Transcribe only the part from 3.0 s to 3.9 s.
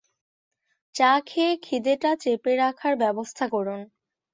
ব্যবস্থা করুন।